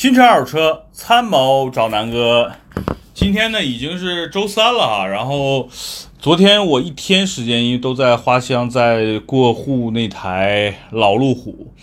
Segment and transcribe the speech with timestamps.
[0.00, 2.50] 新车二手车参谋找南哥。
[3.12, 5.68] 今天呢已经是周三了啊，然后
[6.18, 11.74] 昨天我一天时间因为都在花乡在过户那台老路虎，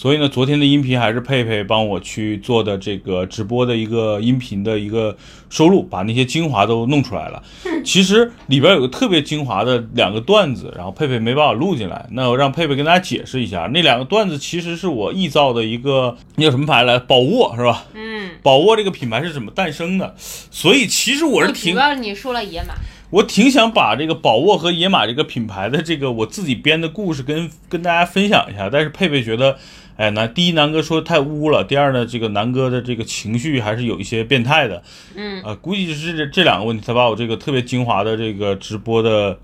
[0.00, 5.14] 所以呢昨天的音频还是佩佩帮我去做的这个直播的一个音频的一个
[5.50, 7.42] 收录，把那些精华都弄出来了。
[7.84, 17.84] 其实里边有个特别精华的两个段子，然后佩佩没把我录进来，那我让佩佩跟大家解释一下，那两个段子其实是我臆造的一个那叫什么牌来，宝沃是吧？
[17.92, 20.14] 嗯，宝沃这个品牌是怎么诞生的？
[20.16, 22.72] 所以其实我是挺主要你说了野马，
[23.10, 29.58] 我挺想把这个宝沃和野马这个品牌的这个我自己编的故事跟跟大家分享一下，但是佩佩觉得，
[30.00, 34.82] 哎，南第一南哥说的太污了，第二呢，这个南哥的这个情绪还是有一些变态的，
[35.14, 39.38] 嗯，啊，估计是这这两个问题，他把我这个特别精华的这个直播的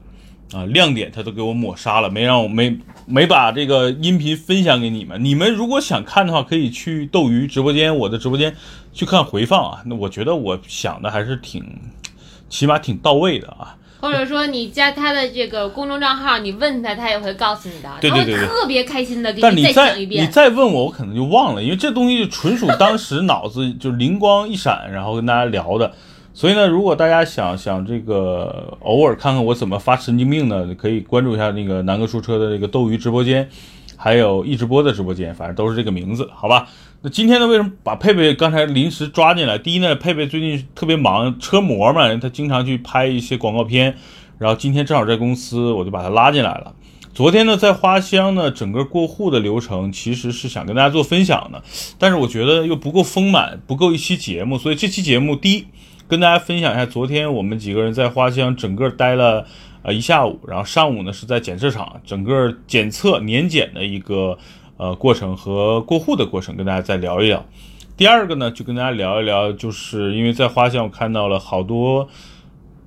[0.53, 2.75] 啊亮点，他都给我抹杀了，没让我没
[3.05, 5.23] 没把这个音频分享给你们。
[5.23, 8.57] 你们如果想看的话，可以去斗鱼直播间，我的直播间
[8.95, 9.83] 去看回放啊。
[9.85, 11.63] 那我觉得我想的还是挺，
[12.49, 13.77] 起码挺到位的啊。
[14.01, 20.25] 或者说你加他的这个公众账号，你问他，他也会告诉你的，对对对对他会特别开心的给你再讲一遍。
[20.25, 25.93] 你再问我，我可能就忘了，因为这东西纯属当时脑子就灵光一闪，然后跟大家聊的。
[26.35, 33.49] 所以呢，如果大家想想这个偶尔看看我怎么发神经病呢，可以关注一下那个南哥说车的这个斗鱼直播间，
[33.97, 36.69] 还有易直播的直播间，反正都是这个名字，好吧？
[37.03, 39.59] 那今天呢，为什么把佩佩刚才临时抓进来？
[39.59, 43.97] 第一呢，佩佩最近特别忙，车模嘛，他经常去拍一些广告片，
[44.39, 46.75] 然后今天正好在公司，我就把他拉进来了。
[47.13, 51.63] 昨天呢，在花乡呢，整个过户的流程其实是想跟大家做分享的，
[51.99, 55.67] 但是我觉得又不够丰满，不够一期节目，所以这期节目第一
[56.07, 59.47] 跟大家分享一下，昨天我们几个人在花乡整个待了
[59.87, 64.37] 呃一下午，然后上午呢是在检测场整个检测年检的一个
[64.79, 67.47] 呃过程和过户的过程，跟大家再聊一聊。
[67.97, 72.09] 第二个呢，就跟大家聊一聊，就是因为在花乡我看到了好多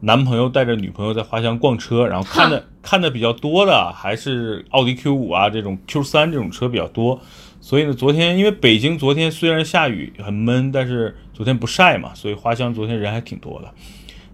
[0.01, 7.21] 男朋友带着女朋友在花乡逛车，然后看的 看的比较多的还是奥迪 Q 五啊这种 Q 三这种车比较多，
[7.61, 13.73] 所以呢，昨天因为北京昨天虽然下雨很闷，但是昨天不晒嘛，所以花乡昨天人还挺多的。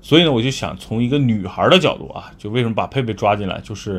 [0.05, 3.93] 所以呢，我就想从一个女孩的角度啊，就为什么把佩佩抓进来，就是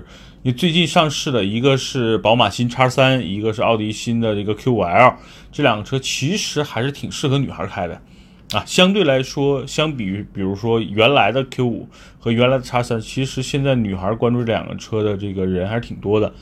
[0.45, 5.15] 因为最近上市的一个是宝马新叉三，一个是奥迪新的这个 Q 五 L，
[5.51, 8.01] 这两个车其实还是挺适合女孩开的。
[8.53, 11.89] 啊，相对来说，相比于比如说原来的 Q 五
[12.21, 16.33] 和原来的叉三，其实现在女孩关注这两个车的这个人还是挺多的，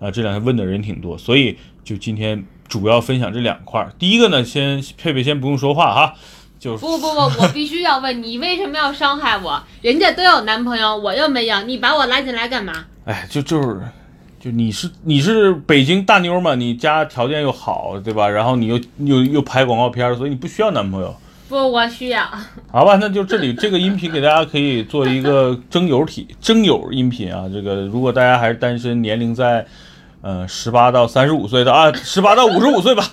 [0.00, 3.88] 啊，这两天问的人挺多，所以就今天主要分享这两块。
[3.98, 6.14] 第一个呢，先佩佩先不用说话哈，
[6.64, 9.62] 就不不不，我必须要问你为什么要伤害我？
[9.82, 12.72] 人家都有男朋友，我又没有，你把我拉进来干嘛？
[13.04, 13.80] 哎，就就是，
[14.40, 18.26] 就你是你是北京大妞嘛，你家条件又好，对吧？
[18.26, 21.14] 然后你又又又拍广告片，所以你不需要男朋友。
[21.50, 22.26] 不，我需要。
[22.72, 27.44] 好吧，那就这里这个音频给大家可以做一个征友体征友音频啊。
[27.52, 29.66] 这个如果大家还是单身，年龄在
[30.22, 33.04] 呃十八到三十五岁的啊，十八到五十五岁吧，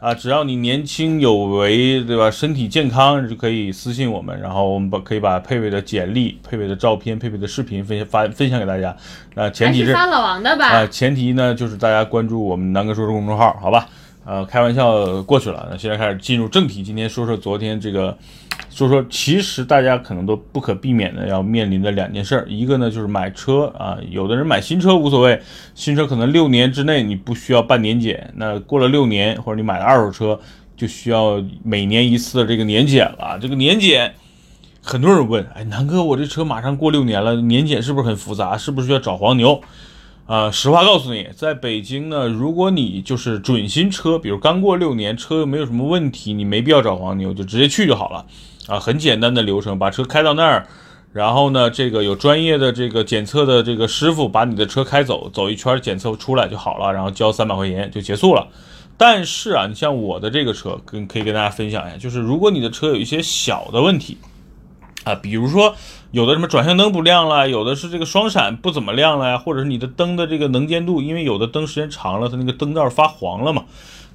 [0.00, 2.30] 啊，只要你年轻有为，对吧？
[2.30, 8.96] 身体健康就可以私信我们，然后我们把可以把佩佩的简历、佩佩的照片、佩佩的视频分享发分享给大家。
[9.34, 10.68] 那，前提是是发老王的吧？
[10.68, 13.86] 啊，前提呢就是大家关注我们南哥说说公众号，好吧？
[14.24, 16.82] 呃，开玩笑过去了，那现在开始进入正题。
[16.82, 18.16] 今天说说昨天这个，
[18.70, 25.42] 所以说其实大家可能都不可避免的要面临的两件事儿，一个呢就是买车啊，有的人买新车无所谓，
[25.74, 30.40] 新车可能六年之内你不需要办年检，那过了六年或者你买了二手车，
[30.76, 33.38] 就需要每年一次的这个年检了。
[33.42, 34.14] 这个年检，
[34.80, 38.56] 很多人问，哎，南哥，我这车马上过六年了，年检是不是很复杂？
[38.56, 39.60] 是不是需要找黄牛？
[40.26, 48.24] 啊、实话告诉你，在北京呢，如果你就是准新车，比如刚过六年，车又没有什么问题，你没必要找黄牛，就直接去就好了。
[48.70, 50.64] 啊，很简单的流程，把车开到那儿，
[51.12, 58.46] 然后呢，这个有专业的这个检测的这个师傅把你的车开走，走一圈检测出来就好了，然后交三百块钱就结束了。
[58.96, 64.18] 但是啊，你像我的这个车，跟可以跟大家分享一下，就是如果你的车有一些小的问题，
[65.02, 65.74] 啊，比如说
[66.12, 73.64] 有的什么转向灯不亮了，有的是这个双闪不怎么亮了呀，或者是你的灯的这个能见度，因为有的灯时间长了，它那个灯罩发黄了嘛，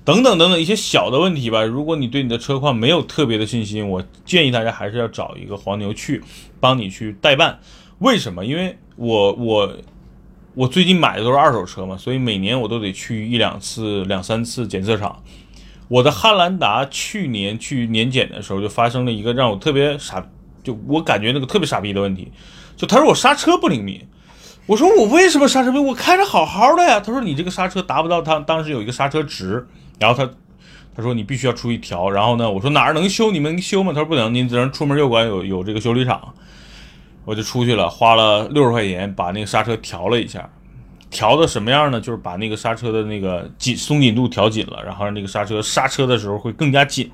[0.06, 1.64] 等等等等一些小的问题吧。
[1.64, 6.24] 如果你对你的车况没有特别的信心，我建议大家还是要找一个黄牛去
[6.60, 7.60] 帮你去代办。
[8.00, 8.46] 为什么？
[8.46, 9.74] 因为我我
[10.54, 15.24] 我最近买的都是二手车嘛，所以每年我都得去一两次、两三次检测厂。
[15.88, 20.28] 我的汉兰达去年去年检的时候，就发生了一个让我特别傻，
[20.64, 22.32] 就我感觉那个特别傻逼的问题，
[22.76, 24.02] 就他说我刹车不灵敏，
[24.66, 25.88] 我说我为什么刹车不灵？
[25.88, 27.00] 我开着好好的呀。
[27.00, 29.68] 他说你这个刹车达不到他当时有一个刹车值，
[30.00, 30.32] 然后他
[30.96, 32.10] 他说你必须要出去调。
[32.10, 33.32] 然后呢，我说哪儿能修？
[33.32, 33.92] 你们修吗？
[33.94, 36.34] 他说不能，您只能出门右拐有有这个修理厂。
[37.26, 40.48] 我就出去了，花了六十块钱把那个刹车调了一下，
[41.10, 42.00] 调的什么样呢？
[42.00, 47.10] 就是把那个刹车的那个紧松紧度调紧了，然后让那个刹车刹车的时候会更加紧。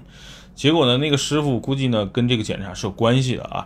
[0.53, 3.65] 结果呢，那个师傅估计呢跟这个检查是有关系的啊。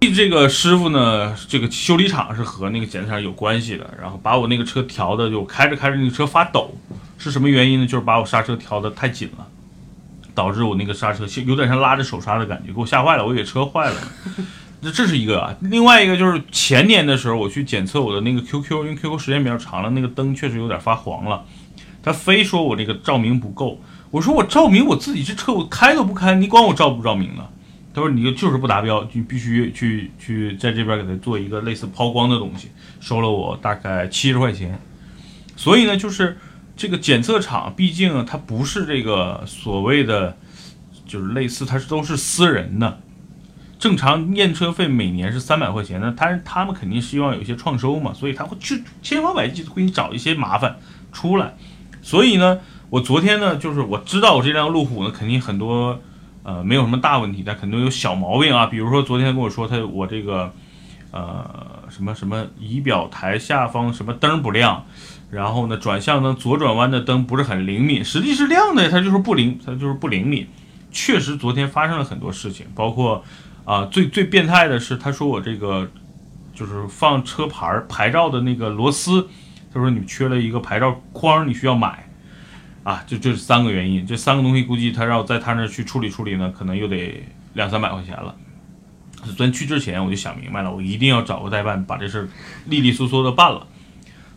[0.00, 6.72] 这个师傅呢，这个修理厂是和那个检查厂有关系的，然后把我那个车调的就开着开着那个车发抖，
[7.18, 7.86] 是什么原因呢？
[7.86, 9.46] 就是把我刹车调的太紧了，
[10.34, 13.96] 导致我那个刹车有点像拉着手刹的感觉，给我吓坏了，我以为车坏了。
[14.80, 21.44] 那 这是一个啊，另外一个就是前年的时候我去检测我的那个 QQ，因为 QQ 时间比较长了，那个灯确实有点发黄了，
[22.02, 23.80] 他非说我这个照明不够，
[24.10, 27.44] 我说我照明我自己这车我开都不开，你管我照不照明呢？
[27.98, 32.68] 他说你就就是不达标，你必须去去在这边给他做一个类似抛光的东西，
[33.00, 34.80] 收了我大概七十块钱。
[35.56, 36.38] 所以呢，就是
[36.76, 40.36] 这个检测厂，毕竟它不是这个所谓的，
[41.04, 43.00] 就是类似它是都是私人的。
[43.80, 50.76] 正常验车费每年是三百块钱，那他他们肯定希望有一些创收嘛，所以他会去千方百计会给你找一些麻烦
[51.12, 51.54] 出来。
[52.02, 52.60] 所以呢，
[52.90, 56.00] 我昨天呢，就是我知道我这辆路虎呢，肯定很多
[56.48, 58.64] 呃没有什么大问题，但肯定有小毛病啊。
[58.64, 60.50] 比如说昨天跟我说他我这个
[61.10, 61.46] 呃
[61.90, 64.86] 什么什么仪表台下方什么灯不亮，
[65.30, 70.48] 然后呢转向灯左转弯的灯不是很灵敏，实际是亮的，它就是不灵，它就是不灵敏。
[70.90, 73.22] 确实昨天发生了很多事情，包括。
[73.68, 75.86] 啊，最最变态的是，他说我这个
[76.54, 79.28] 就是放车牌牌照的那个螺丝，
[79.70, 82.07] 他说你缺了一个牌照框，你需要买。
[82.88, 88.34] 啊，就这三个原因，这三个东西估计他要在他那去处理处理呢，可能又得两三百块钱了。
[89.36, 92.28] 昨天去之前我就想明白了，我一定要找个代办把这事儿
[92.64, 93.66] 利利索索的办了。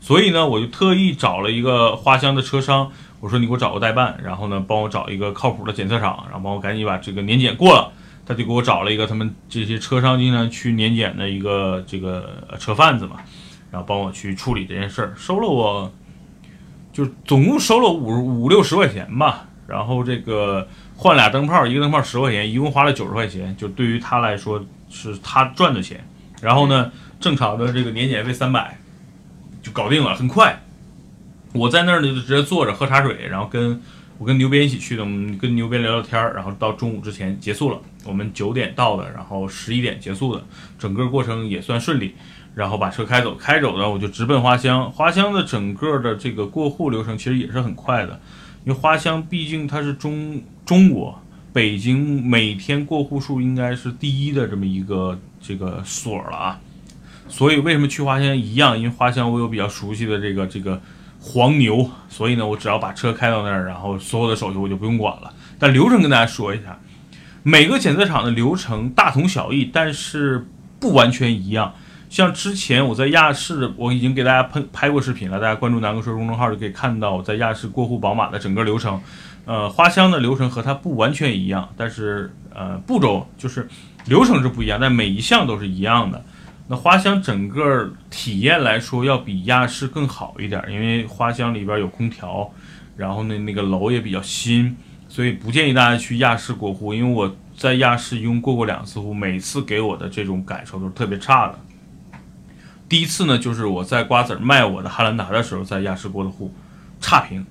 [0.02, 7.94] 所以呢，我就特意找了一个花乡的车商，我说你给我找个代办，然后呢帮我找一个靠谱的检测厂，然后帮我赶紧把这个年检过了。
[8.26, 13.16] 他就给我找了一个他们这些车商经常去年检的一个这个车贩子嘛，
[13.72, 15.90] 然后帮我去处理这件事儿，收了我，
[16.92, 19.48] 就总共收了五五六十块钱吧。
[19.68, 26.06] 然后这个换俩灯泡，一个灯泡十块钱，一共花了九十块钱，就对于他来说是他赚的钱。
[26.42, 28.78] 然后呢，正常的这个年检费三百，
[29.62, 30.62] 就搞定了，很快。
[31.54, 33.82] 我在那儿呢就直接坐着喝茶水，然后跟。
[34.18, 37.80] 我跟牛鞭一起去的，我们跟牛鞭聊聊天，然后到中午之前结束了。
[38.06, 40.44] 我们九点到的，然后十一点结束的，
[40.78, 42.14] 整个过程也算顺利。
[42.56, 44.92] 然后把车开走，开走呢，我就直奔花乡。
[44.92, 48.20] 花乡的整个的这个过户流程其实也是很快的，
[48.66, 51.22] 因为花乡毕竟它是中中国
[51.54, 56.60] 北京每天过户数应该是第一的这么一个这个所了啊。
[57.28, 58.78] 所以为什么去花乡一样？
[58.78, 60.82] 因为花乡我有比较熟悉的这个这个。
[61.24, 65.32] 黄牛，所以呢，我只要把车开到那儿，然后所有的手续我就不用管了。
[65.60, 66.80] 但流程跟大家说一下，
[67.44, 70.48] 每个检测场的流程大同小异，但是
[70.80, 71.76] 不完全一样。
[72.12, 79.02] 像之前我在亚市，我已经给大家拍拍过视频了，大家关注南哥说公众号就可以看到我在亚市过户宝马的整个流程。
[79.46, 83.66] 呃，花香的流程和它不完全一样，但是呃步骤就是
[84.08, 86.22] 流程是不一样，但每一项都是一样的。
[86.68, 92.52] 那花香整个体验来说，要比亚市更好一点，因为花香里边有空调，
[92.98, 94.76] 然后呢那个楼也比较新，
[95.08, 96.94] 所以不建议大家去亚市过户。
[96.94, 101.58] 因为我在亚市一共过过两次户，每次给我的这种感受都是特别差的。
[102.92, 106.54] 第一次呢，就是我在瓜子卖我的汉兰达的时候，在亚市过的户，
[107.00, 107.46] 差评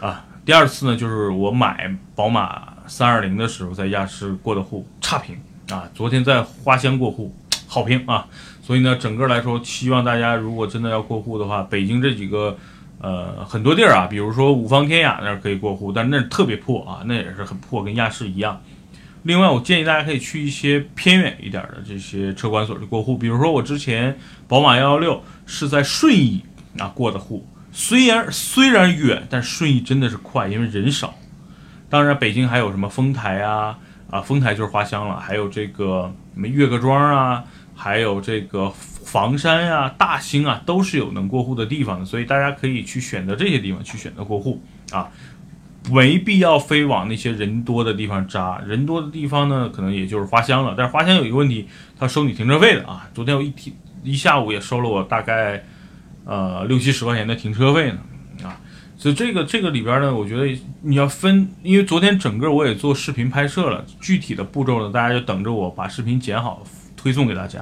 [0.00, 0.24] 啊。
[0.42, 5.38] 第二次呢，就是我买宝马三二零的时候，在亚市过的户，差评
[5.68, 5.86] 啊。
[5.94, 7.36] 昨天在花乡过户，
[7.66, 8.26] 好评啊。
[8.62, 12.56] 所以呢，整个来说，希望大家如果真的要过户的话，北京这几个，
[12.98, 18.58] 呃，很多地儿啊，比如说五方天雅那儿可以过户，但那特别破啊，那也是很破，跟亚市一样。
[19.26, 24.16] 另外，我建议大家可以去一些偏远一点的这些车管所去过户，比如说我之前
[24.46, 26.44] 宝马幺幺六是在顺义
[26.78, 31.12] 啊过的户，虽然虽然远，但顺义真的是快，因为人少。
[31.90, 33.76] 当然，北京还有什么丰台啊，
[34.10, 37.44] 啊，丰台就是花乡了，还有这个什么岳各庄啊。
[37.78, 45.10] 还有这个房山呀、大兴啊，都是有能过户的地方的，所以大家可以去选择这些地方去选择过户啊，
[45.90, 48.60] 没必要非往那些人多的地方扎。
[48.66, 50.74] 人多的地方呢，可能也就是花乡了。
[50.76, 51.66] 但是花乡有一个问题，
[51.98, 53.08] 他收你停车费的啊。
[53.14, 55.64] 昨天我一停一下午也收了我大概
[56.24, 57.98] 呃六七十块钱的停车费呢
[58.44, 58.60] 啊。
[58.96, 66.62] 所以这个这个里边呢，我觉得你要分，因为昨天整个我也做视频拍摄了，具体的步骤呢，大家就等着我把视频剪好。
[66.98, 67.60] 推送给大家，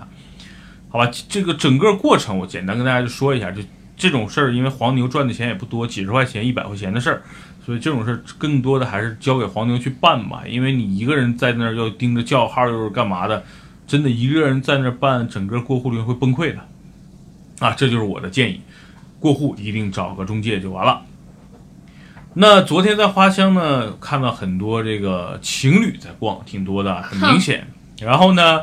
[0.89, 1.11] 好吧？
[1.29, 3.61] 这个整个过程我简单跟大家就说一下，就
[3.95, 7.23] 这种事儿，因为黄牛赚的钱也不多，几十块钱、一百块钱的事儿，
[7.65, 13.43] 所以这种事更多的还是交给黄牛去办吧，因为你一个人在那儿要盯着叫号又是干嘛的，
[13.87, 16.61] 真的一个人在那儿办，整个过户率会崩溃的。
[17.61, 18.61] 啊，这就是我的建议，
[19.21, 21.03] 过户一定找个中介就完了。
[22.35, 27.67] 那昨天在花乡呢，看到很多这个情侣在逛，挺多的，很明显。
[28.01, 28.63] 然后呢，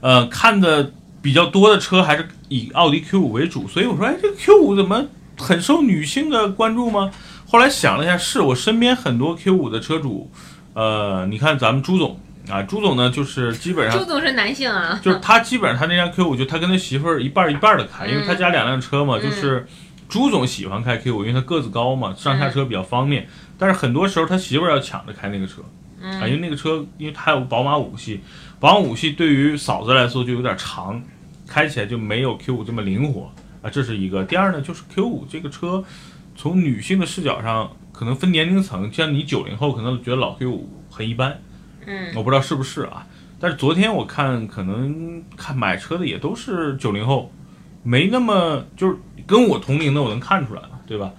[0.00, 0.92] 呃，看的
[1.22, 5.06] 比较多的车还是以奥迪 Q 五为主，所以我说，哎，这个 Q 五怎么
[5.38, 7.12] 很受女性的关注吗？
[7.52, 10.30] 后来想了一下，是我身边很多 Q 五的车主，
[10.72, 12.18] 呃，你看咱们朱总
[12.48, 19.66] 啊，朱总呢就是基本上朱总是男性啊， 就是他基本上他那辆 Q 五就他跟他媳妇儿一半儿一半的开，因为他家两辆车嘛，嗯就是
[20.08, 23.28] 朱总喜欢开 Q 五，因为他个子高嘛，上下车比较方便。
[23.58, 25.60] 但是很多时候他媳妇儿要抢着开那个车，
[26.02, 28.22] 啊，因为那个车因为它有宝马五系，
[28.58, 31.02] 宝马五系对于嫂子来说就有点长，
[31.46, 33.30] 开起来就没有 Q 五这么灵活
[33.60, 34.24] 啊，这是一个。
[34.24, 35.84] 第二呢，就是 Q 五这个车
[36.34, 41.40] 从女性的视角上，可能分年龄层，像你九零后可能觉得老 Q 五很一般。
[41.86, 43.06] 嗯，我不知道是不是啊，
[43.40, 47.32] 但是昨天我看可能看买车的也都是九零后，
[47.82, 48.96] 没那么就是
[49.26, 51.12] 跟我同龄的，我能看出来了，对吧？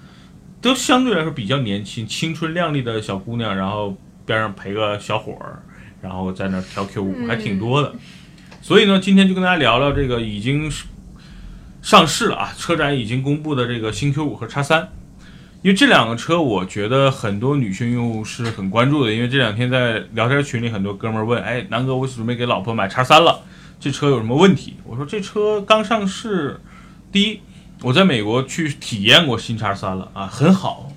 [0.61, 5.61] 都相对来说比较年轻、青春靓丽的小姑娘，然后边上陪个小伙儿，
[6.01, 7.93] 然后在那儿调 Q 五，还挺多的。
[8.61, 10.85] 所以呢，今天就跟大家聊聊这个已经是
[11.81, 14.87] 上市了啊，车展已经公布的这个新 Q 五和叉三。
[15.63, 19.13] 因为这两个车，我觉得很多女性用户是很关注的。
[19.13, 23.39] 因为这两天在聊天群里，很多哥们儿问：“哎，南哥，我准备给老婆买叉三了，
[23.79, 26.59] 这车有什么问题？”我说：“这车刚上市，
[27.13, 27.39] 第一，
[27.81, 30.91] 我在美国去体验过新叉三了啊，很好，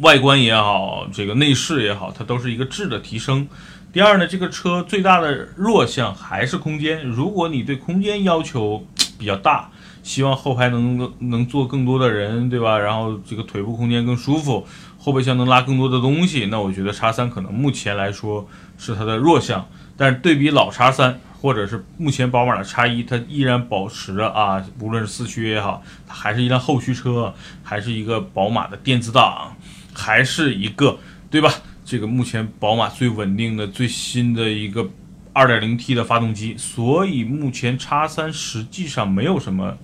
[0.00, 3.48] 外观也好，这个内饰也好，它都是一个质的提升。
[3.90, 7.02] 第二呢，这个车最大的弱项还是空间。
[7.02, 8.86] 如果你对空间要求
[9.18, 9.70] 比较大，
[10.08, 12.78] 希望后排能能坐更多的人，对吧？
[12.78, 18.48] 然后这个腿部空间更舒服，后备箱能拉更多的东西，那我觉得叉三可能目前来说
[18.78, 19.68] 是它的弱项。
[19.98, 29.54] 但是对比老叉三，或者是目前宝马的叉一，它依然保持着啊，无论是四驱也好，它还是一辆后驱车，还是一个宝马的电子档，
[29.92, 30.98] 还是一个
[31.30, 31.52] 对吧？
[31.84, 34.88] 这个目前宝马最稳定的、最新的一个
[35.34, 39.76] 2.0T 的发动机，所以目前叉三实际上没有什么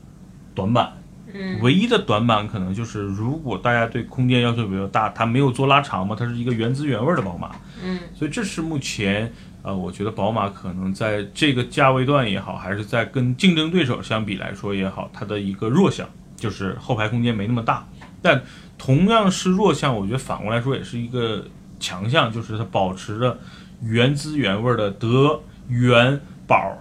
[0.55, 0.93] 短板。
[1.37, 7.51] 嗯，唯一的短板可能就是，如果大家对空间要求比较大，它没有做拉长嘛，它是一个原汁原味的宝马。
[7.83, 9.33] 嗯，所以这是目前
[9.63, 17.85] 呃，我觉得宝马可能在这个价位段也好，还是在跟竞争对手相比来说也好，它的一个弱项就是后排空间没那么大。
[18.23, 18.41] 但
[18.79, 21.45] 同样是弱项，我觉得反过来说也是一个
[21.81, 23.37] 强项，就是它保持着
[23.83, 26.79] 原汁原味的德元宝，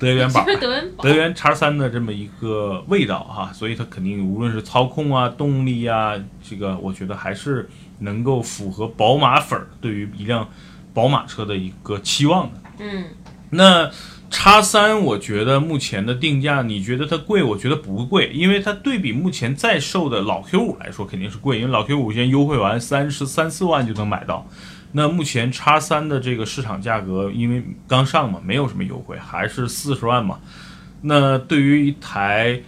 [0.00, 0.56] 德元宝是。
[0.56, 10.48] 德文宝德源叉三的这么一个味道哈，所以它肯定无论是操控啊、动力啊，这个我觉得还是能够符合宝马粉儿对于一辆
[10.94, 12.60] 宝马车的一个期望的。
[12.78, 13.04] 嗯，
[13.50, 13.90] 那
[14.30, 17.42] 叉三，我觉得目前的定价，你觉得它贵？
[17.42, 24.46] 我觉得不贵，因为它对比目前在售的老 Q 五来说肯定是贵，因为老 Q 五现在优惠完三十三四万就能买到。
[24.92, 30.40] 那目前叉三的这个市场价格，因为刚上嘛，没有什么优惠，还是四十万嘛。
[31.02, 32.60] 那对于一台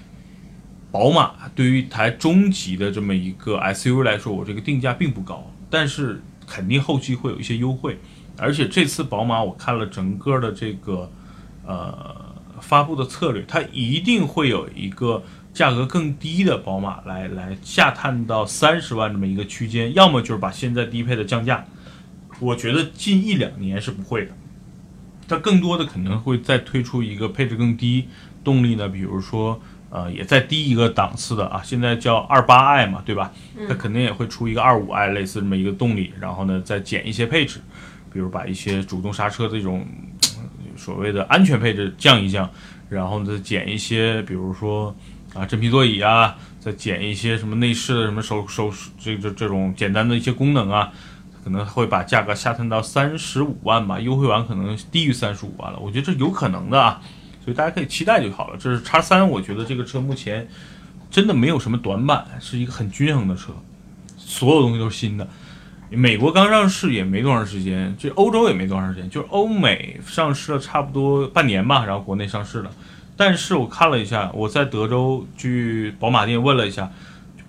[0.91, 7.99] 宝马，对于一台中级的这么一个 SUV 来说，我这个定价并不高，但是肯定后期会有一些优惠。
[8.39, 11.11] 而且这次宝马我看了整个的这个
[11.67, 21.65] 呃发布的策略，它一定会有一个价格更低的宝马来来下探到三十万这么一个区间，要么就是把现在低配的降价。
[22.43, 24.33] 我觉得近一两年是不会的，
[25.29, 28.09] 它更多的可能会再推出一个配置更低、
[28.43, 33.33] 动力呢，比如说呃也在低一个档次的啊，现在叫二八 i 嘛，对吧？
[33.69, 37.61] 它肯定也会出一个二五 i 类似这么一个动力，然后呢再减一些配置，
[38.13, 39.87] 比如把一些主动刹车这种
[40.37, 40.43] 呃
[40.77, 42.51] 所谓的安全配置降一降，
[42.89, 44.93] 然后再减一些，比如说
[45.33, 50.93] 啊真皮座椅啊，再减一些什么内饰的什么手手这这这种简单的一些功能啊。
[51.43, 57.01] 可能会把价格下探到三十五万吧，优惠完可能低于三十五万了，我觉得这有可能的啊，
[57.45, 58.57] 所以大家可以期待就好了。
[58.57, 60.47] 这是叉三，我觉得这个车目前
[61.11, 63.53] 真的没有什么短板，是一个很均衡的车，
[64.17, 65.29] 所有东西都是新的。
[65.91, 72.71] 美国刚上市也没多长时间，这欧洲也没多长时间，就是欧美上市了差不多半年吧，然后国内上市了。
[73.17, 76.91] 但是我看了一下，我在德州去宝马店问了一下，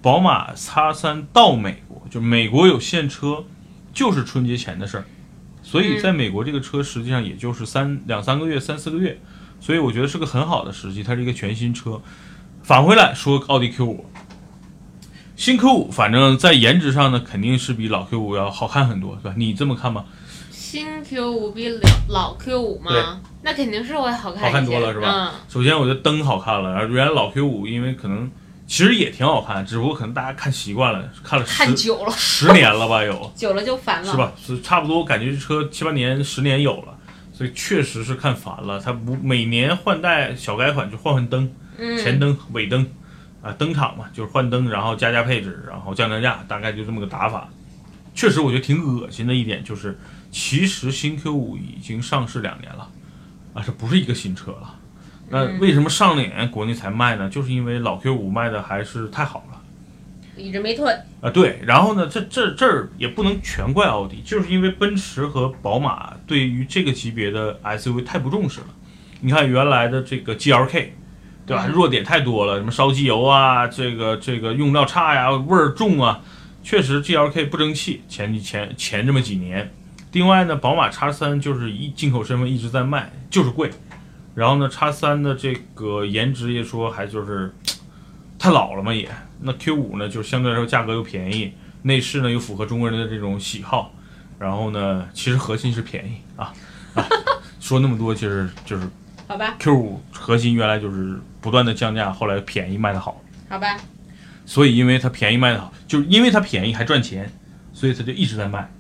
[0.02, 3.46] 宝马叉三到美国，就美国有现车。
[3.94, 5.06] 就是春节前的事儿，
[5.62, 9.20] 所以在美国这个车实际上也就是三两三个月、三四个月，
[9.60, 11.04] 所以我觉得是个很好的时机。
[11.04, 12.02] 它是一个全新车。
[12.64, 14.06] 返回来说奥迪 Q 五，
[15.36, 19.34] 新 Q 五反正在颜值上呢，肯定是比老 Q 五要好看很多，是吧？
[19.38, 20.06] 你这么看吗？
[20.50, 23.20] 新 Q 五比老老 Q 五对吗？
[23.42, 28.32] 那肯定是会好看好看多了是吧嗯，首先，我觉得灯好看了，然后原来老 Q 五因为可能
[28.66, 33.32] 其实也挺好看，只不过可能大家看习惯了，看了十看久了，十年了吧有。
[33.36, 34.18] 久了就烦了，是？
[34.18, 34.32] 吧？
[34.38, 36.98] 是差不多，我感觉这车七八年、十年有了，
[37.34, 38.80] 所以确实是看烦了。
[38.80, 42.88] 它不每年换代小改款就换换灯，前嗯，灯、尾灯，
[43.42, 47.50] 啊，灯厂嘛，就是换灯，然后加加配置，然后降降价，大概就这么个打法。
[48.16, 50.00] 确实，我觉得挺恶心的一点就是，
[50.32, 52.90] 其实新 Q 五已经上市两年了，
[53.54, 54.76] 啊，这不是一个新车了。
[55.34, 57.28] 那嗯为什么上脸国内才卖呢？
[57.28, 59.60] 就是因为老 Q 五卖的还是太好了。
[60.38, 68.68] 一直没退，啊，对，然后呢，这这这儿也不能全怪奥迪，就是因为奔驰和宝马对于这个级别的 SUV 太不重视了。
[69.22, 70.90] 你看原来的这个 GLK，
[71.46, 71.66] 对吧？
[71.68, 76.22] 嗯弱点太多了，什么烧机油啊，这个这个用料差呀，味儿重啊，
[76.64, 79.72] 确实 GLK 不争气，前几前前这么几年。
[80.14, 83.70] 另外呢，宝马叉三就是一进口身份一直在卖，就是贵。
[84.36, 87.54] 然后呢，叉三的这个颜值也说还就是
[88.40, 89.10] 太老了嘛也。
[89.42, 93.94] 那 Q 五呢，就是相对来说价格又便宜，内饰呢又符合中国人的这种喜好，
[94.40, 96.54] 然后呢，其实核心是便宜啊
[96.96, 97.06] 啊，
[97.60, 98.88] 说那么多其实就是
[99.28, 103.78] 好吧，Q 五核心原来就是不断的降价，后来便宜卖的好，好吧，
[104.46, 107.32] 所以因为它便宜卖的好，就是因为它便宜还赚钱，
[107.74, 108.72] 所以它就一直在卖。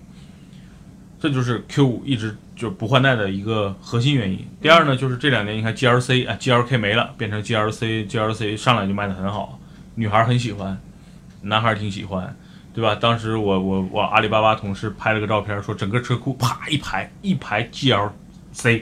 [1.19, 4.39] 这就是 Q 五一直就是不换代的一个核心原因。
[4.61, 9.59] 第二呢，就是这两年你看 GLC 啊，GLK 没了，变成 GLC，GLC 上来就卖的很好，
[9.95, 10.79] 女孩很喜欢，
[11.41, 12.33] 男孩挺喜欢，
[12.73, 12.95] 对吧？
[12.95, 18.09] 当时我我我阿里巴巴同事拍了个照片，说整个车库啪一排一排 GLC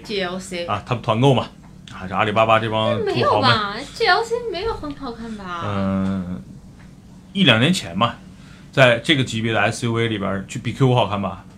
[0.03, 1.47] GLC 啊，他们团购嘛，
[1.91, 3.50] 啊，这阿里巴巴这帮没土豪们。
[3.50, 5.63] 有吧？GLC 没有很好看吧？
[5.65, 6.39] 嗯，
[7.33, 8.13] 一两年前嘛，
[8.71, 11.50] 在这个级别的 SUV 里边儿，就比 Q 五好看吧，嗯，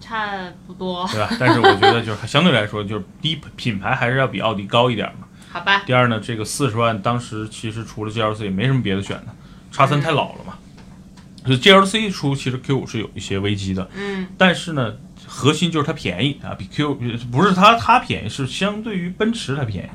[0.00, 1.28] 差不多，对吧？
[1.38, 5.26] 但是我觉得就是相对来说，就是第一品牌还是要比奥迪高一点嘛。
[5.50, 9.34] 好吧，第二呢，这个四十万当时其实除了 GLC 也没什么别的选的，
[9.72, 10.54] 叉三太老了嘛。
[11.44, 14.94] 所以 GLC 出其实 Q 五是有一些危机的，嗯，但是呢，
[15.26, 16.94] 核心就是它便宜啊，比 Q
[17.30, 19.88] 不是它它便宜，是相对于奔驰它便宜。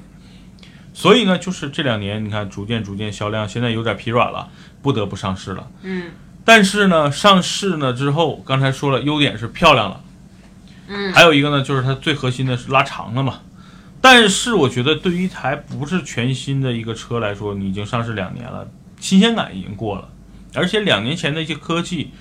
[0.94, 4.50] 所以呢，就是这两年你看逐渐逐渐销量现在有点疲软了，
[4.82, 5.70] 不得不上市了。
[5.84, 6.12] 嗯
[6.44, 10.02] 但是呢，上市呢之后，刚才说了，优点是漂亮了，
[10.88, 13.42] 嗯，还有一个呢，就是它最核心的是拉长了嘛。
[14.02, 18.68] 但是我觉得，对于一台不是全新的一个车来说，你已经上市两年了，
[19.00, 20.10] 新鲜感已经过了，
[20.56, 22.12] 而且两年前的一些科技、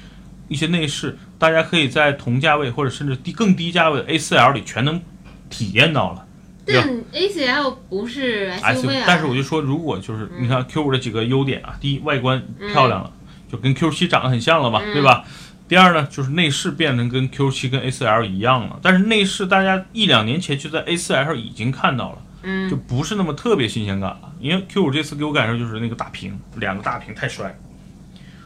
[0.48, 5.00] 一些内饰，大家可以在同价位或者甚至低更低价位的 A4L 里全能
[5.48, 6.26] 体验到了。
[6.66, 6.84] 对吧？
[6.86, 12.40] 但 A4L 不是 SUV 啊，但是我就说，如果就是你看 Q5 的几个优点啊，第一，外观
[12.72, 13.10] 漂亮了，
[13.50, 15.24] 就跟 Q 七长得很像了吧，嗯对吧？
[15.68, 24.32] 第二呢，就是内饰变成跟 Q 七跟 A4L 一样了，但是内饰大家一两年前就在 A4L 已经看到了，嗯就不是那么特别新鲜感了。
[24.40, 27.56] 因为 Q 五这次给我感受就是那个大屏，两个大屏太帅。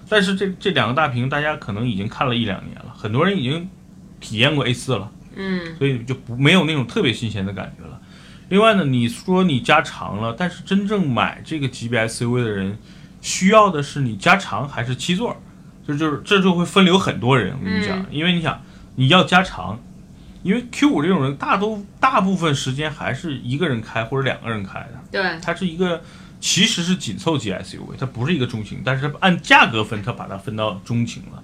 [0.08, 3.68] 但是这这两个大屏大家可能已经看了一两年了，很多人已经
[4.20, 5.10] 体验过 A 四了。
[5.36, 7.98] 嗯所以就不没有那种特别新鲜的感觉了。
[8.50, 12.78] 另外呢，你说你加长了，但是真正买这个级别 SUV 的人，
[13.24, 15.34] 需要的是你加长还是七座？
[15.86, 17.56] 这就是这就会分流很多人。
[17.58, 18.60] 我跟你讲，嗯因为你想
[18.96, 19.80] 你要加长，
[20.42, 26.02] 因为 Q 五这种人大都大部分时间还是一个人开或者两个人开的，对，它是一个
[26.38, 31.42] 其实是紧凑级 SUV，它不是一个中型，但是按价格分，它把它分到中型了。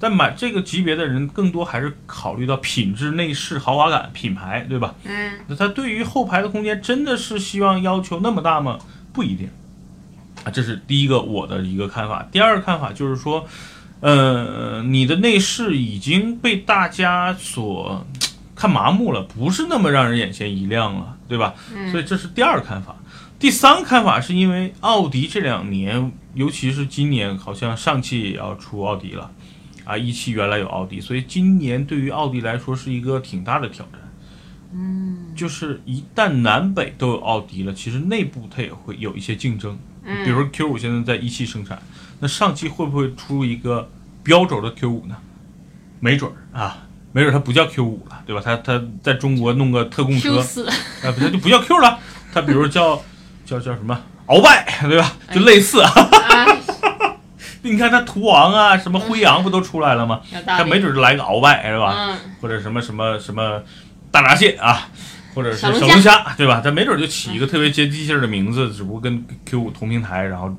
[0.00, 4.96] 但买这个级别的人，更多还是考虑到品质、内饰、豪华感、品牌，对吧？
[5.04, 8.80] 嗯那它对于后排的空间真的是希望要求那么大吗？
[9.12, 9.48] 不一定
[10.44, 12.26] 啊，这是第一个我的一个看法。
[12.32, 13.46] 第二个看法就是说，
[14.00, 18.06] 呃，你的内饰已经被大家所
[18.56, 21.54] 看麻木了，不是那么让人眼前一亮了，对吧？
[21.90, 22.96] 所以这是第二个看法。
[23.38, 29.30] 第三个看法是因为奥迪这两年，尤其是今年，好像上汽也要出奥迪了，
[29.84, 34.00] 啊，一汽原来有奥迪，所以今年对于奥迪来说是一个挺大的挑战。
[34.74, 39.78] 嗯就是一旦南北都有奥迪了，其实内部它也会有一些竞争。
[40.04, 41.80] 嗯，比如 Q 五现在在一汽生产，
[42.20, 43.88] 那上汽会不会出一个
[44.22, 45.16] 标轴的 Q 五呢？
[46.00, 46.78] 没准儿啊，
[47.12, 48.42] 没准儿它不叫 Q 五了，对吧？
[48.44, 50.38] 它它在中国弄个特供车，
[51.04, 51.98] 啊，不，它就不叫 Q 了，
[52.32, 53.00] 它比如叫
[53.44, 55.12] 叫叫什么鳌拜，对吧？
[55.32, 55.82] 就类似
[57.64, 60.20] 你看它途昂啊，什么辉昂不都出来了吗？
[60.44, 61.94] 它没准儿就来个鳌拜，是吧？
[61.96, 63.62] 嗯，或者什么什么什么
[64.10, 64.88] 大闸蟹啊，
[65.34, 66.60] 或者是小小龙龙虾，对吧？
[66.62, 70.54] 它没准就起一个特别接地气儿的名字，只不过跟 Q 五同平台，然后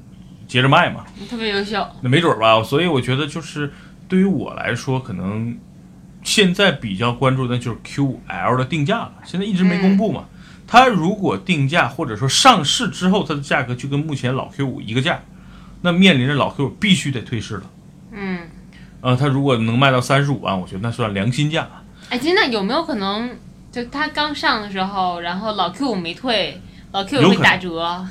[0.48, 1.06] 接着卖嘛。
[1.30, 1.86] 特别优秀。
[2.02, 3.72] 那没准儿吧，所以我觉得就是
[4.08, 5.58] 对于我来说，可能
[6.24, 10.26] 现在比较关注的就是 Q5L 的定价了，现在一直没公布嘛。
[10.66, 15.20] 它如果定价或者说上市之后，它的价格就跟目前老 Q5 一个价，
[15.82, 17.64] 那面临着老 Q5 必须得退市了。
[18.12, 18.40] 嗯，
[19.02, 21.68] 呃，它如果能卖到三十五万，我觉得那算良心价。
[22.10, 23.36] 哎，真的有没有可能，
[23.74, 28.06] 就它刚上的时候，然后老 Q 五没退，老 Q 五没打折，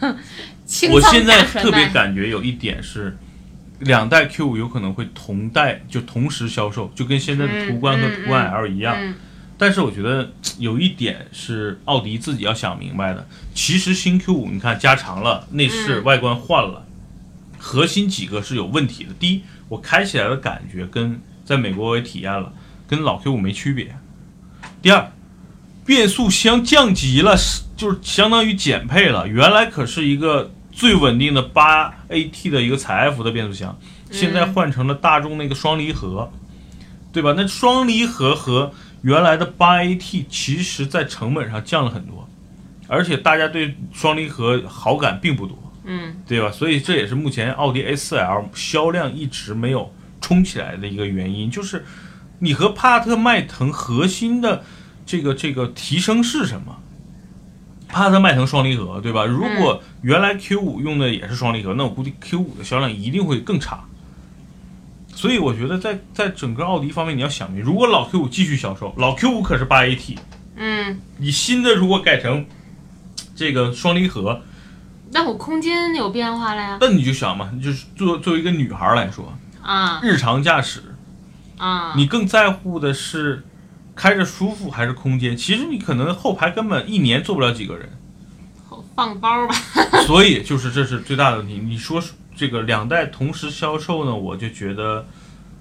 [0.66, 1.88] 清我现在特别。
[1.88, 3.16] 感觉有一点是，
[3.78, 8.94] 两代 Q 五有可能会同代就同时销售，就跟现在的途观和途观 L 一样。
[8.98, 9.14] 嗯
[9.58, 16.84] 但是我觉得有一点是奥迪自己要想明白的，其实新 Q 五你看加长了，内饰嗯外观换了，
[17.56, 19.14] 核心几个是有问题的。
[19.18, 22.52] 第一，我开起来的感觉跟在美国我也体验了，
[22.86, 23.96] 跟老 Q 五没区别。
[24.86, 25.10] 第二，
[25.84, 29.26] 变速箱降级了，是就是相当于减配了。
[29.26, 33.76] 原来可是一个最稳定的八 AT 的一个采埃孚的变速箱，
[34.12, 36.30] 现在换成了大众那个双离合，
[37.12, 37.34] 对吧？
[37.36, 38.72] 那双离合和
[39.02, 42.28] 原来的八 AT 其实在成本上降了很多，
[42.86, 46.48] 而且大家对双离合好感并不多，嗯对吧？
[46.52, 51.84] 所以这也是目前奥迪 A4L 销量一直没有冲起来的一个原因，就是
[52.38, 54.62] 你和帕萨特、迈腾核心的
[55.06, 56.76] 这个这个提升是什么？
[57.88, 59.24] 帕萨特、迈腾双离合，对吧？
[59.24, 63.84] 如果原来 Q 五用的也是双离合，那我估计 Q 五的销量一定会更差。
[65.14, 70.18] 所以我觉得在在整个奥迪方面，你要想明，如果老 Q 五继续销售，老 Q 五可是八 AT，
[70.56, 72.44] 嗯，你新的如果改成
[73.34, 74.42] 这个双离合，
[75.12, 76.78] 那我空间有变化了呀。
[76.80, 80.82] 那你就想嘛，就是作作为一个女孩来说，啊日常驾驶，
[81.56, 83.44] 啊，你更在乎的是
[83.96, 85.36] 开着舒服还是空间？
[85.36, 87.90] 其实你可能后排根本一年坐不了几个人，
[88.94, 89.54] 放包吧。
[90.06, 91.58] 所以就是这是最大的问题。
[91.58, 92.00] 你说
[92.36, 95.04] 这个两代同时销售呢，我就觉得。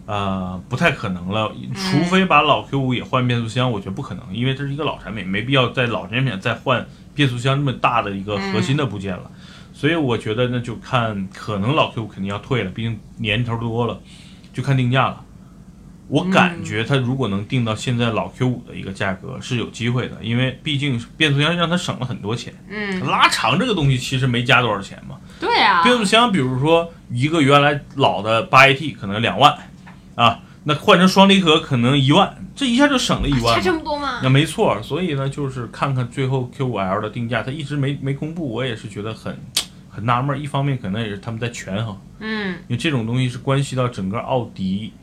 [0.08, 9.32] 呃，不太可能了，除非把老 Q 5也换变速箱，我觉得不可能，因为这是一个老产品，没必要在老产品再换变速箱这么大的一个核心的部件了。
[9.74, 14.00] 所以我觉得那就看，可能老 Q 5肯定要退了，毕竟年头多了，
[14.54, 15.25] 就看定价了。
[16.08, 22.54] 我感觉它如果能定到现在老 Q 五的一个价格是有机会的，因为毕竟变速箱让它省了很多钱。
[22.70, 25.84] 嗯，拉长这个东西其实没加多少钱嘛，对啊。
[25.84, 29.58] 变速箱比如说一个原来老的八 AT 可能两万
[30.16, 33.62] 啊，那换成双离合可能一万，这一下就省了一万差。
[33.62, 34.20] 这么多吗？
[34.22, 39.36] 那没错，所以呢，就是看看最后 Q 五 L 的定价，它一直没没公布，我也是觉得很
[39.90, 40.40] 很纳闷儿。
[40.40, 44.94] 一方面可能也是他们在权衡，嗯因为这种东西是关系到整个奥迪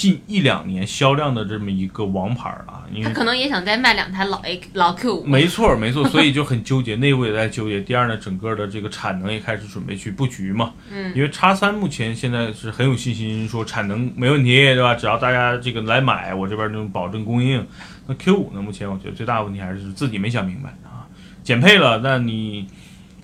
[0.00, 2.84] 近一两年销量的这么一个王牌啊。
[2.92, 5.24] 因为他可能也想再卖两台老 A 老 Q 五。
[5.26, 7.80] 没错没错， 所以就很纠结，内部也在纠结。
[7.80, 10.72] 第二呢，整个的这个产能也开始准备去布局嘛。
[10.90, 14.94] 嗯，因为叉三目前现在是很有信心，说产能没问题，对吧？
[14.94, 17.64] 只要大家这个来买，我这边能保证供应。
[18.06, 18.60] 那 Q 五呢？
[18.60, 21.06] 目前我觉得最大的问题还是自己没想明白啊，
[21.44, 22.66] 减配了，那你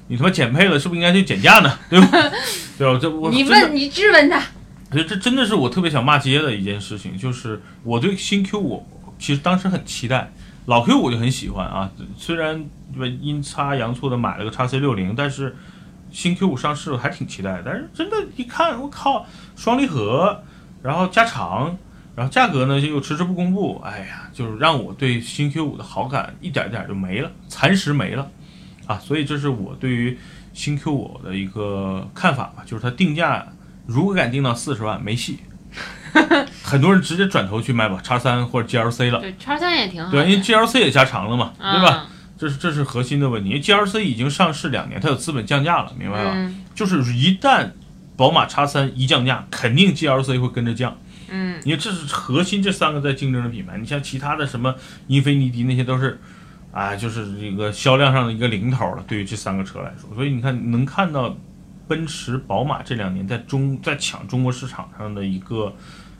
[0.06, 1.76] 你他妈减配了，是不是应该去减价呢？
[1.90, 2.08] 对吧？
[2.78, 2.98] 对吧？
[3.00, 4.40] 这我你问你质问他。
[4.90, 8.86] 所以这真的是我特别想骂街的一件事情，就是我对新 Q 五
[9.18, 10.30] 其实当时很期待，
[10.66, 12.64] 老 Q 五就很喜欢啊，虽然
[13.20, 15.56] 阴差阳错的买了个叉 C 六零，但是
[16.12, 17.60] 新 Q 五上市了还挺期待。
[17.64, 20.40] 但是真的，一看我靠，双离合，
[20.82, 21.76] 然后加长，
[22.14, 28.30] 然后价格呢又迟迟不公布，哎呀，就是让我对新 Q 五的好感一点点就没了，蚕食没了
[28.86, 28.96] 啊。
[29.00, 30.16] 所以这是我对于
[30.52, 33.44] 新 Q 五的一个看法吧，就是它定价。
[33.86, 35.38] 如果敢定到四十万，没戏。
[36.62, 40.10] 很多人直接转头去买吧叉三或者 GLC 了，对，叉三也挺好。
[40.10, 42.06] 对，因为 GLC 也加长了嘛，嗯对吧？？
[42.38, 43.50] 这是这是核心的问题。
[43.50, 46.32] 因为 GLC 已经上市两年，它有资本降价了，明白吧？
[46.34, 47.70] 嗯就是一旦
[48.16, 50.96] 宝马叉三一降价，肯定 GLC 会跟着降，
[51.28, 53.76] 嗯因为这是核心这三个在竞争的品牌。
[53.78, 54.74] 你像其他的什么
[55.08, 56.18] 英菲尼迪那些都是，
[56.72, 59.04] 啊，就是这个销量上的一个零头了。
[59.06, 61.36] 对于这三个车来说，所以你看能看到
[61.88, 65.74] 奔驰、宝马这两年在中在抢中国市场上的一个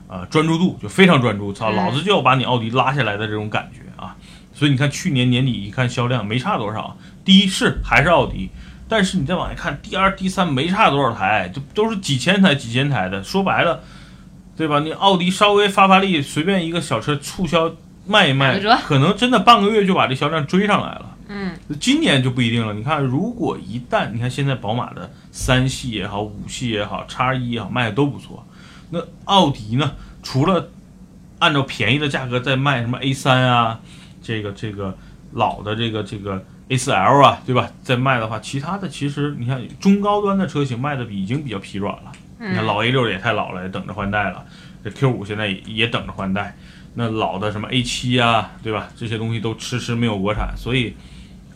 [0.07, 1.51] 呃专注度，就非常专注。
[1.53, 4.15] 操，嗯老子就要把你奥迪拉下来的这种感觉啊！
[4.53, 8.49] 所以你看去年年底一看销量没差多少，第一是还是奥迪。
[8.89, 13.21] 但是你再往下看，第二、第三没差多少台，就都是几千台、几千台的。
[13.21, 13.83] 说白了，
[14.55, 14.79] 对吧？
[14.79, 17.69] 你奥迪稍微发发力，随便一个小车促销
[18.05, 21.16] 卖一卖可能真的半个月就把这销量追上来了。
[21.29, 22.73] 嗯今年就不一定了。
[22.73, 28.45] 你看，如果一旦你看现在宝马的三系也好，五系也好，叉一也好，卖的都不错。
[28.89, 29.91] 那奥迪呢？
[30.23, 30.69] 除了
[31.39, 33.79] 按照便宜的价格在卖什么 A 三啊，
[34.21, 34.97] 这个这个
[35.33, 37.69] 老的这个这个 A 四 L 啊，对吧？
[37.83, 42.11] 在卖的话，其他的其实你看中高端的车型卖的已经比较疲软了。
[42.39, 44.45] 你看老 A 六也太老了，也等着换代了。
[44.83, 46.55] 这 Q 五现在也也等着换代。
[46.95, 48.89] 那老的什么 A 七啊，对吧？
[48.95, 50.95] 这些东西都迟迟没有国产，所以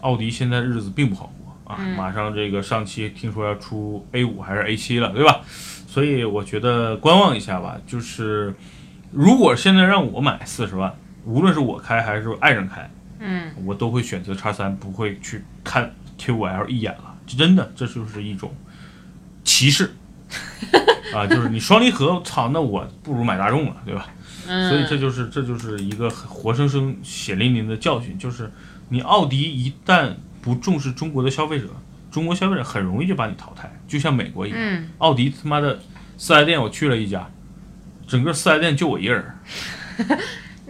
[0.01, 1.79] 奥迪现在日子并不好过啊。
[1.97, 5.41] 马上这个上汽听说要出 A 五还是 A 七了，对吧？
[5.87, 7.77] 所以我觉得观望一下吧。
[7.87, 8.53] 就是
[9.11, 10.93] 如果现在让我买四十万，
[11.25, 12.89] 无论是我开还是爱人开。
[13.19, 17.15] 嗯，我都会选择叉三，不会去看 Q 五 L 一眼了。
[17.27, 18.51] 真的，这就是一种
[19.43, 19.91] 歧视
[21.13, 21.27] 啊！
[21.27, 24.07] 就是你双离合，操，那我不如买大众了，对吧？
[24.45, 28.51] 所以这就是这就是一个活生生血淋淋的教训，就是
[28.93, 31.67] 你奥迪一旦不重视中国的消费者，
[32.11, 34.59] 中国消费者很容易就把你淘汰，就像美国一样。
[34.97, 35.79] 奥迪他妈的
[36.17, 37.25] 四 S 店我去了一家，
[38.05, 39.23] 整个四 S 店就我一个人。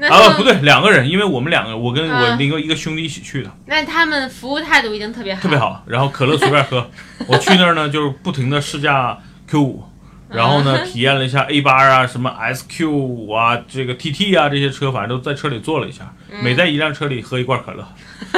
[0.07, 3.51] 啊，不对，两个人，因为我们两个，我跟我另一个兄弟一起去的。
[3.65, 5.83] 那他们服务态度一定特别好，特别好。
[5.87, 6.87] 然后可乐随便喝。
[7.27, 9.83] 我去那儿呢，就是不停的试驾 Q 五，
[10.31, 16.13] 然后呢，体验了一下 A 八啊，什么 SQ 五啊，这个 TT 啊，这些车，反正都在车里坐了一下。
[16.41, 17.85] 每在一辆车里喝一罐可乐，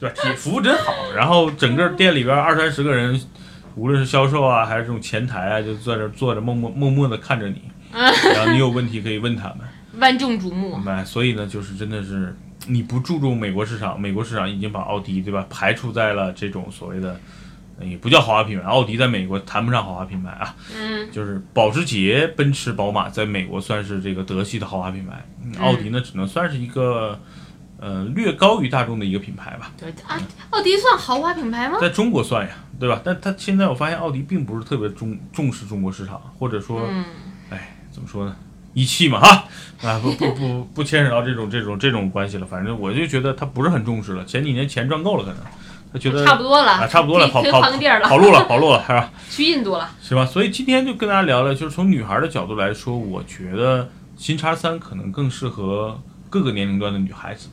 [0.00, 0.14] 对吧？
[0.14, 0.94] 体服务真好。
[1.14, 3.20] 然后整个店里边二三十个人，
[3.76, 7.62] 无论是销售啊，还是这种前台啊，就在这坐着，默默默默的看着你。
[7.92, 9.58] 然后你有问题可以问他们。
[10.00, 11.04] 万众瞩目，明白？
[11.04, 12.34] 所以呢，就是真的是
[12.66, 17.20] 你不注重美国市场，美国市场已经把奥迪对吧排除在了这种所谓的，
[17.82, 20.54] 也不叫豪华品牌，奥迪在美国谈不上豪华品牌啊。
[20.76, 25.24] 嗯， 就是保时捷、奔驰、宝马在美国算是这个德系的豪华品牌，
[25.60, 27.18] 奥迪呢只能算是一个
[27.78, 29.72] 呃略高于大众的一个品牌吧。
[29.78, 31.78] 对啊，奥迪算豪华品牌吗？
[31.80, 33.00] 在中国算呀，对吧？
[33.04, 36.88] 但它现在我发现奥迪并不是特别重重视中国市场，或者说，
[37.50, 38.36] 哎，怎么说呢？
[38.74, 39.44] 一汽嘛，哈，
[39.82, 44.24] 啊不不不不牵扯到这种这种这种关系了，反正我就觉得它不是很重视了。
[44.24, 45.38] 前几年钱赚够了，可能
[45.92, 47.70] 他觉得差不多了，啊差不多了，跑跑了，
[48.02, 49.10] 跑路了，跑路了，是吧？
[49.30, 50.24] 去印度了，是吧？
[50.24, 56.00] 所以今天就跟大家聊聊，就是从女孩的角度来说，我觉得新叉三可能更适合
[56.30, 57.48] 各个年龄段的女孩子。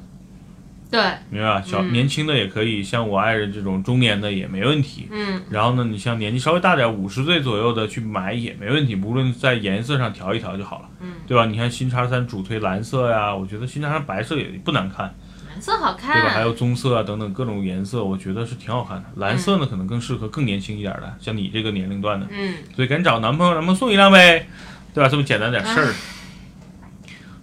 [0.91, 0.99] 对，
[1.29, 1.61] 明白吧？
[1.63, 5.07] 小年轻的也可以，像我爱人这种中年的也没问题。
[5.11, 10.89] 嗯，然后呢，你像年纪稍微大点，五十岁左右的去买也没问题，无论在颜色上调一调就好了。
[11.01, 11.45] 嗯，对吧？
[11.45, 15.13] 你看新叉三主推蓝色呀，我觉得新叉三白色也不难看，
[15.59, 16.29] 蓝色好看，对吧？
[16.29, 19.03] 还有棕色啊等等各种颜色，我觉得是挺好看的。
[19.17, 22.25] 蓝色呢，可能更适合更年轻一点的，像你这个年龄段的。
[22.31, 24.47] 嗯，所以赶紧找男朋友，男朋友送一辆呗，
[24.93, 25.09] 对吧？
[25.09, 25.93] 这么简单点事儿。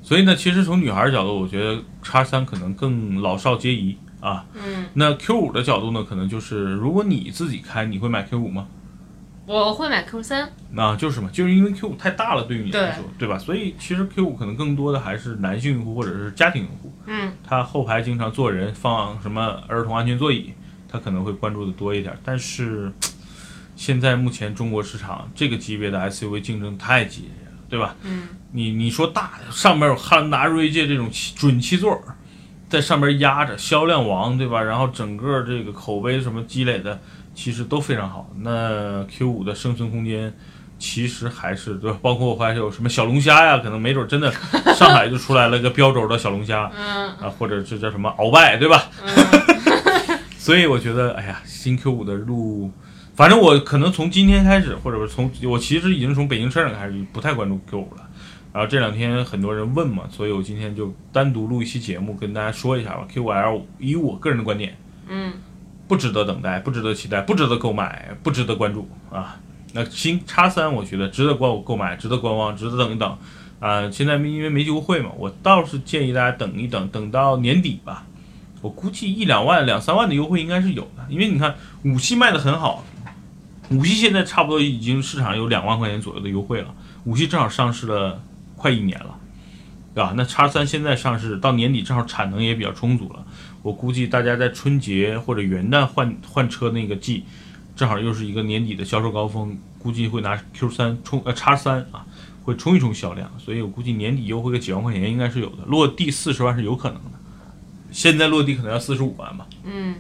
[0.03, 3.99] 所以呢，其实从女孩角度，我觉得叉三可能更老少皆宜。
[4.19, 8.67] 啊，嗯，那 Q 五的角度呢，可能就是如果你自己开，你会买 Q 五吗？
[9.47, 10.51] 我会买 Q 三。
[10.73, 13.39] 那就是嘛，就是因为 Q 五太大了，对于你来说，对吧？
[13.39, 16.93] 所以其实 Q 五可能更多的还是男性用户或者是家庭用户。
[17.07, 20.53] 嗯，他后排经常坐人，放什么儿童安全座椅，
[20.89, 22.19] 他可能会关注的多一点。
[22.25, 22.93] 但是
[23.77, 27.95] 现在目前中国市场这个级别的 SUV 竞争太激烈了，对吧？
[28.03, 32.03] 嗯，你你说大上面有汉兰达、锐界这种准七座。
[32.69, 34.61] 在上面压着销量王，对吧？
[34.61, 37.01] 然后整个这个口碑什么积累的，
[37.37, 38.29] 其实都非常好。
[38.41, 40.35] 那 Q 五的生存空间，
[40.79, 41.99] 其实还是对吧？
[42.03, 44.33] 包括我发现有什么小龙虾呀，可能没准真的
[44.75, 48.83] 上海就出来了个标轴的小龙虾， 嗯啊，或者这叫什么鳌拜，对吧？
[50.39, 52.71] 所以我觉得，哎呀，新 Q 五的路，
[53.15, 58.03] 反正我可能从今天开始，或者是从我其实已经从北京车展开始不太关注 Q 五了。
[58.53, 63.07] 然后这两天很多人问嘛，所以我今天就单独录一期节目跟大家说一下吧。
[63.13, 65.33] Q 五 L 以我个人的观点，嗯，
[65.89, 69.37] 不值得等待，不值得期待，不值得购买，不值得关注啊。
[69.73, 73.19] 那新叉三我觉得值得观购买，值得观望，值得等一等
[73.61, 73.91] 啊。
[73.91, 78.05] 现在因为没优惠嘛，我倒是建议大家等一等，等到年底吧。
[78.63, 82.85] 我估计一两万、两三万的优惠应该是有的，因为你看五系卖的很好，
[83.71, 88.21] 五系现在差不多已经市场有两万块钱左右的优惠了，五系正好上市了。
[88.59, 89.15] 快一年了，
[89.97, 90.13] 对吧？
[90.15, 93.25] 那叉三现在上市到年底，正好产能也比较充足了。
[93.63, 97.25] 我估计大家在春节或者元旦换换车那个季，
[97.75, 102.05] 正好又是一个年底的销售高峰，估计会拿 Q 三冲呃叉三啊，
[102.45, 103.31] 会冲一冲销量。
[103.39, 107.13] 所以我估计年底优惠个几万块钱应该是有的，落地四十万是有可能的。
[107.91, 109.47] 现在落地可能要四十五万吧。
[109.65, 109.95] 嗯，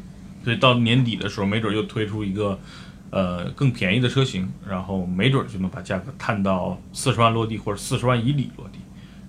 [0.44, 2.61] 所以到年底的时候，没准又推出一个。
[3.09, 8.80] 呃，更便宜的车型，然后没准就能把价格探到四十万落地或者四十万以里落地。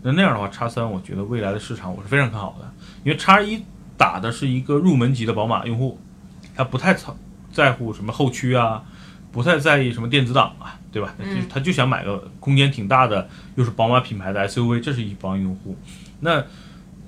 [0.07, 2.71] 那那样的话，叉三我觉得未来的市场我是非常看好的，
[3.03, 3.61] 因为叉一
[3.97, 5.99] 打的是一个入门级的宝马用户，
[6.55, 7.13] 他不太操
[7.51, 8.81] 在乎什么后驱啊，
[9.33, 11.13] 不太在意什么电子档啊，对吧？
[11.19, 15.75] 嗯他就想买个空间挺大的，又是宝马品牌的 SUV，这是一帮用户。
[16.21, 16.41] 那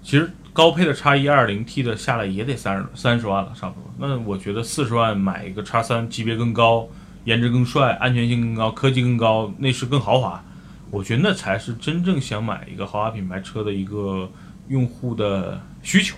[0.03, 0.29] 其实。
[0.51, 3.89] 高配的叉一二零 T 的下来也得三十三十万了，差不多。
[3.97, 6.85] 那我觉得四十万买一个叉三，级别更高，
[7.23, 10.43] 颜值更帅，安全性更高，科技更高，内饰更豪华，
[10.91, 14.29] 我觉得那才是真正想买一个豪华品牌车的一个
[14.67, 16.15] 用户的需求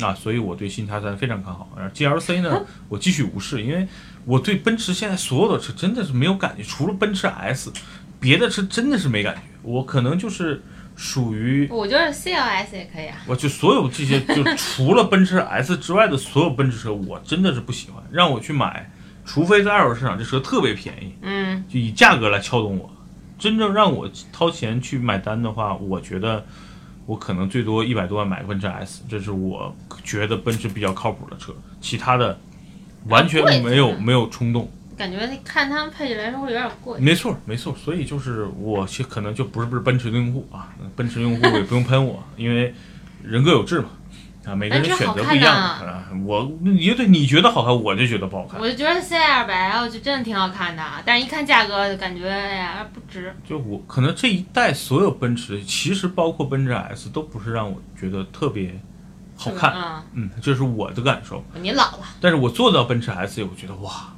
[0.00, 0.14] 啊。
[0.14, 1.68] 所以我对新叉三非常看好。
[1.76, 3.86] 而 GLC 呢，我继续无视，因为
[4.24, 7.72] 我对奔驰现在所有的车真的是没有感觉，除了奔驰 S，
[8.18, 9.42] 别的车真的是没感觉。
[9.62, 10.62] 我可能就是。
[10.96, 13.16] 属于我觉得 CLS 也可以啊。
[13.26, 18.04] 我就所有这些，就除了奔驰 S 之外的所有奔驰车，我真的是不喜欢。
[18.10, 18.90] 让我去买，
[19.24, 22.92] 除非在二手市场这车特别便宜，嗯，就以价格来撬动我。
[23.40, 26.44] 真正让我掏钱去买单的话，我觉得
[27.06, 29.74] 我可能最多一百多万买个奔驰 S，这是我
[30.04, 31.52] 觉得奔驰比较靠谱的车。
[31.80, 32.38] 其他的
[33.08, 34.70] 完全没有没有冲动。
[34.96, 37.00] 感觉看他们配起来说会有点贵。
[37.00, 42.74] 没错，没错，所以就是我其可能就不是不是奔驰的用户啊，奔驰用户也不用喷我，因为
[43.24, 43.88] 人各有志嘛，
[44.50, 46.08] 啊，每个人选择不一样啊。
[46.26, 48.60] 我也对你觉得好看，我就觉得不好看。
[48.60, 53.34] 我就觉得 C 二百 L 就真的挺好看的，但是一看价格就感觉哎呀不值。
[53.48, 58.78] 就我可能这一代所有奔驰，其实包括奔驰 S 都不是让我觉得特别
[59.36, 61.44] 好看，嗯，嗯，这是我的感受。
[61.60, 64.12] 你老了，但是我坐到奔驰 S，我觉得哇。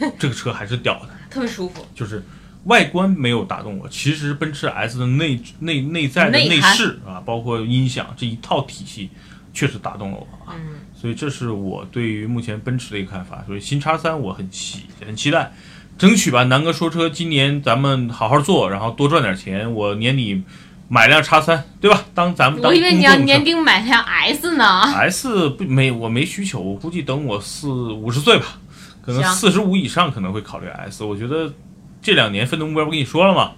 [0.16, 1.84] 这个车还是屌的，特别舒服。
[1.92, 2.22] 就是
[2.66, 9.10] 外观没有打动我，其实奔驰 S 的内内内在的内饰啊，包括音响这一套体系，
[9.58, 10.54] 确实打动了我啊。
[10.54, 13.42] 嗯，所以这是我对于目前奔驰的一个看法。
[13.44, 15.52] 所以新叉三我很期很期待，
[15.98, 16.44] 争取吧。
[16.44, 19.72] 南哥说车，今年咱们好好做，然后多赚点钱。
[19.74, 20.44] 我年底
[20.88, 22.04] 买辆叉三，对吧？
[22.14, 24.64] 当咱们我以为你要年底买辆 S 呢。
[24.94, 28.60] S 不没我没需求，我估计等我四五十岁吧。
[29.02, 31.52] 可能四十五以上可能会考虑 S，我觉得
[32.00, 33.52] 这两年奋斗目标不跟你说了吗？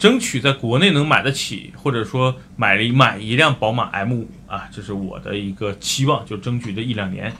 [0.00, 7.30] 争取在国内能买得起，或者说买了买一辆宝马 M 五啊，这是我的一个期望，就争取这一两年。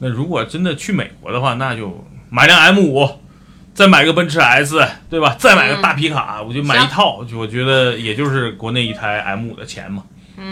[0.00, 3.08] 那如果真的去美国的话，那就买辆 M 五，
[3.72, 5.36] 再买个奔驰 S，对吧？
[5.38, 10.02] 再买个大皮卡，我就买一套，就我觉得也就是国内一台 M 五的钱嘛。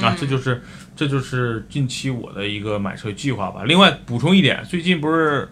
[0.01, 0.62] 啊，这就是
[0.94, 3.62] 这就是近期我的一个买车计划吧。
[3.64, 5.49] 另外补充一点，最近不是。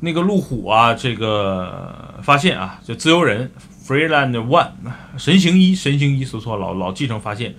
[0.00, 3.50] 那个路虎啊，这个发现啊，就自由人
[3.88, 4.72] Freeland One
[5.16, 7.54] 神行一神行一说错老老继承发现，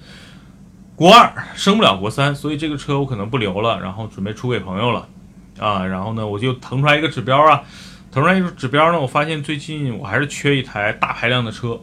[0.96, 5.10] 国二升不了国三，所以这个车我可能不留了，然后准备出给朋友了
[5.58, 5.84] 啊。
[5.84, 7.64] 然后呢，我就腾出来一个指标啊，
[8.12, 11.82] 腾出来一个指标呢，我发现最近我还是缺一台大排量的车，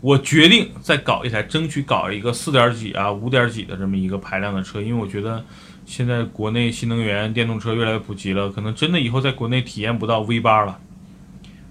[0.00, 5.44] 我决定再搞一台，争取搞一个四点几啊、五点几的这么一个排量的车，因为我觉得。
[5.86, 10.78] 现在国内新能源电动车越来越普及了，可能真的以后在国内体验不到 V 八了，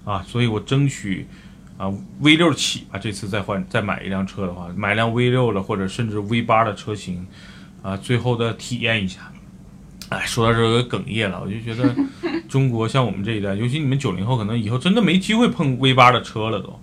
[0.04, 1.26] 啊，所以我争取
[1.80, 1.90] 啊
[2.20, 7.26] V 六起吧，这次再换再买一辆车的话，买辆 V 六了，或者甚至 V 八的车型，
[7.82, 9.32] 啊，最后的体验一下。
[10.10, 11.94] 哎，说到这个哽咽了，我就觉得
[12.50, 16.78] 中国像我们这一代，尤其你们九零后，可能以后真的没机会碰 V 八的车了都，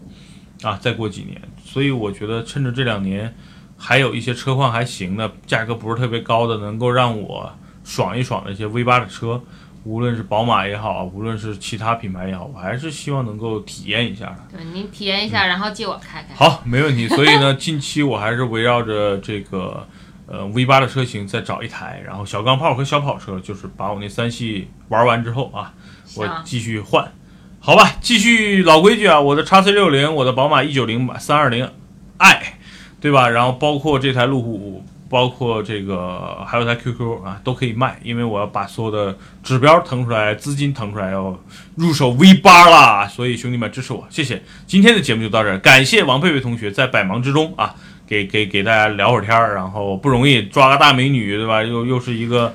[0.68, 3.36] 啊，再过几年，所以我觉得趁着这两年。
[3.80, 7.48] 还有一些车况还行的，价格不是特别高的，能够让我
[7.84, 9.40] 爽一爽的一些 V 八的车，
[9.88, 14.38] 无论是宝马也好，无论是其他品牌也好，我还是希望能够体验一下的。
[14.52, 16.36] 对，您体验一下，然后借我开开。
[16.36, 17.08] 好，没问题。
[17.08, 19.88] 所以呢， 近期我还是围绕着这个
[20.28, 25.73] 呃 V 八的车型再找一台，然后小钢炮和小跑车，就是把我那三系玩完之后啊，
[26.17, 27.12] 我继续换，
[27.60, 27.95] 好吧？
[28.02, 31.69] 继续老规矩啊，我的叉 C 六零，我的宝马一九零三二零
[32.17, 32.54] i。
[33.00, 33.30] 对吧？
[33.30, 41.38] 然后包括这台路虎，包括这个还有台 QQ 啊，都可以卖，因为我要把所有的指标腾出来，资金腾出来，要
[41.76, 43.08] 入手 V 八啦。
[43.08, 44.41] 所以兄弟们支持我，谢谢。
[44.65, 47.74] 今天的节目就到这儿，感谢王佩佩同学在百忙之中啊，
[48.06, 51.63] 给给给大家聊会儿天儿，然后不容易抓个大美女，对吧？
[51.63, 52.54] 又又是一个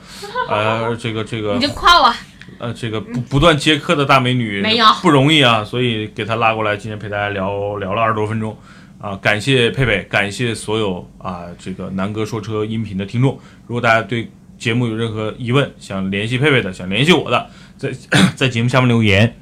[0.49, 2.15] 呃，这个这个，你就夸我，
[2.59, 8.55] 呃，这个不不断接客的大美女，没有不容易啊，所以给她拉过来，今天陪大家聊聊了二十多分钟。
[9.03, 13.39] 啊，感谢佩佩，感谢所有啊这个南哥说车音频的听众。
[13.67, 17.93] 如果大家对节目有任何疑问，想联系佩佩的，想联系我的，在
[18.37, 19.37] 在节目下面留言，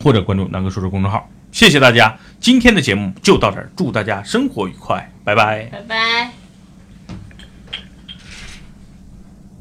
[0.00, 1.30] 或者关注南哥说车公众号。
[1.52, 6.39] 谢谢大家，今天的节目就到这儿，祝大家生活愉快，拜拜，拜拜。